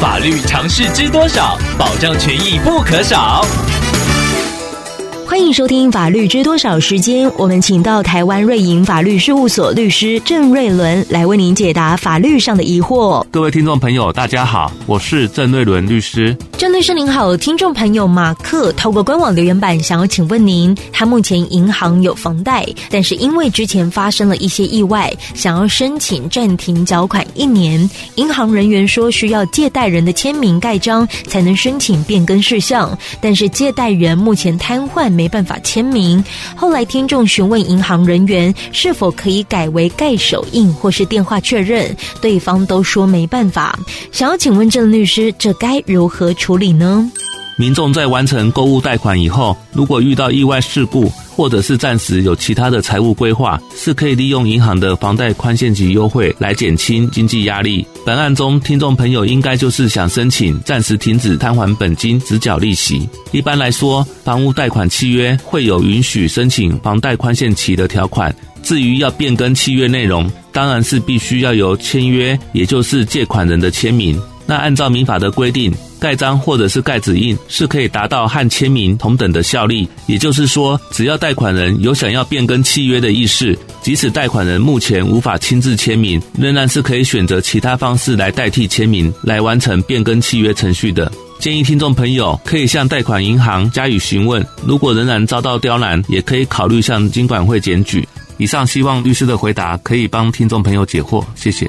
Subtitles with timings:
[0.00, 1.58] 法律常识知多少？
[1.76, 3.44] 保障权益不可少。
[5.38, 13.24] 欢迎收听《法律知多少》时间，我们请到台湾瑞银法律事务所律师郑瑞伦来为您解答法律上的疑惑。
[13.30, 16.36] 各位听众朋友，大家好，我是郑瑞伦律师。
[16.58, 27.88] 郑律师您好，听众朋友马克透过官网留言板想要请问您，他目前银行有房贷，但是因为之前发生了一些意外，想要申请暂停缴款一年。
[28.16, 35.08] 银行人员说需要借贷人的签名盖章才能申请变更事项，但是借贷人目前瘫痪。
[35.08, 36.24] 没办法签名。
[36.56, 43.78] 后来听众询问银行人员是否可以改为盖手印或是电话确认，对方都说没办法。
[44.10, 47.10] 想要请问郑律师，这该如何处理呢？
[47.56, 57.86] 民众在完成购物贷款以后，如果遇到意外事故，或者是暂时有其他的财务规划，是可以利用银行的房贷宽限期优惠来减轻经济压力。
[58.04, 63.08] 本案中，听众朋友应该就是想申请暂时停止摊还本金，只缴利息。
[63.30, 68.34] 一般来说，房屋贷款契约会有允许申请房贷宽限期的条款。
[68.64, 74.20] 至于要变更契约内容，当然是必须要有签约，也就是借款人的签名。
[74.48, 79.86] 那按照民法的规定，盖章或者是盖指印是可以达到和签名同等的效力。
[80.06, 91.12] 也就是说，只要贷款人有想要变更契约的意识，即使贷款人目前无法亲自签名，仍然是可以选择其他方式来代替签名，来完成变更契约程序的。
[91.38, 98.08] 建议听众朋友可以向贷款银行加以询问，如果仍然遭到刁难，也可以考虑向金管会检举。
[98.38, 101.68] 以上希望律师的回答可以帮听众朋友解惑，谢谢。